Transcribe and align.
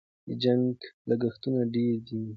د 0.27 0.29
جنګ 0.43 0.69
لګښتونه 1.09 1.61
ډېر 1.73 1.95
دي. 2.07 2.21